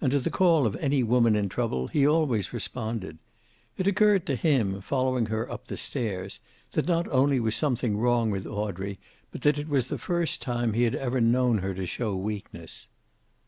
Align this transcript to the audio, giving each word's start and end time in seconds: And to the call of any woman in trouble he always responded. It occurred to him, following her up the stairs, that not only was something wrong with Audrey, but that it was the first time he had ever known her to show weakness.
And 0.00 0.10
to 0.10 0.18
the 0.18 0.30
call 0.30 0.66
of 0.66 0.74
any 0.80 1.04
woman 1.04 1.36
in 1.36 1.48
trouble 1.48 1.86
he 1.86 2.04
always 2.04 2.52
responded. 2.52 3.18
It 3.78 3.86
occurred 3.86 4.26
to 4.26 4.34
him, 4.34 4.80
following 4.80 5.26
her 5.26 5.48
up 5.48 5.66
the 5.66 5.76
stairs, 5.76 6.40
that 6.72 6.88
not 6.88 7.06
only 7.06 7.38
was 7.38 7.54
something 7.54 7.96
wrong 7.96 8.32
with 8.32 8.48
Audrey, 8.48 8.98
but 9.30 9.42
that 9.42 9.58
it 9.58 9.68
was 9.68 9.86
the 9.86 9.96
first 9.96 10.42
time 10.42 10.72
he 10.72 10.82
had 10.82 10.96
ever 10.96 11.20
known 11.20 11.58
her 11.58 11.72
to 11.74 11.86
show 11.86 12.16
weakness. 12.16 12.88